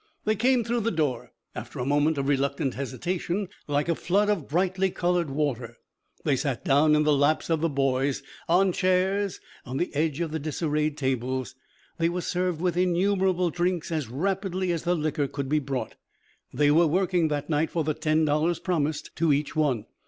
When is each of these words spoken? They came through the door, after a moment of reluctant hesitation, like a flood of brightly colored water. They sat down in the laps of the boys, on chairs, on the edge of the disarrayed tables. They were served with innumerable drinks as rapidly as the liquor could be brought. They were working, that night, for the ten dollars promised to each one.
They 0.25 0.35
came 0.35 0.63
through 0.63 0.79
the 0.79 0.89
door, 0.89 1.31
after 1.53 1.77
a 1.77 1.85
moment 1.85 2.17
of 2.17 2.27
reluctant 2.27 2.73
hesitation, 2.73 3.49
like 3.67 3.87
a 3.87 3.93
flood 3.93 4.31
of 4.31 4.47
brightly 4.47 4.89
colored 4.89 5.29
water. 5.29 5.77
They 6.23 6.35
sat 6.35 6.65
down 6.65 6.95
in 6.95 7.03
the 7.03 7.13
laps 7.13 7.51
of 7.51 7.61
the 7.61 7.69
boys, 7.69 8.23
on 8.49 8.71
chairs, 8.71 9.39
on 9.63 9.77
the 9.77 9.93
edge 9.93 10.19
of 10.19 10.31
the 10.31 10.39
disarrayed 10.39 10.97
tables. 10.97 11.53
They 11.99 12.09
were 12.09 12.21
served 12.21 12.61
with 12.61 12.77
innumerable 12.77 13.51
drinks 13.51 13.91
as 13.91 14.07
rapidly 14.07 14.71
as 14.71 14.85
the 14.85 14.95
liquor 14.95 15.27
could 15.27 15.47
be 15.49 15.59
brought. 15.59 15.97
They 16.51 16.71
were 16.71 16.87
working, 16.87 17.27
that 17.27 17.47
night, 17.47 17.69
for 17.69 17.83
the 17.83 17.93
ten 17.93 18.25
dollars 18.25 18.57
promised 18.57 19.15
to 19.17 19.31
each 19.31 19.55
one. 19.55 19.85